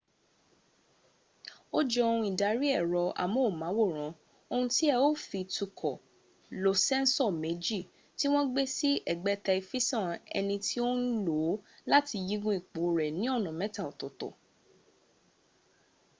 [1.77, 4.11] ó jọ ohun ìdarí ẹ̀rọ amóhùnmáwòrán
[4.53, 5.95] ohun tí ẹ ó fi tukọ̀
[6.63, 7.79] lo sẹ́ńsọ̀ méjì
[8.17, 11.51] tí wọ́n gbé sí ẹ̀gbẹ́tẹ̀ifisàn ẹni tí ó ń lòó
[11.91, 14.31] láti yígun ipo rẹ̀ ni ọnà mẹ́ta ọ̀tọ̀ọ̀tọ̀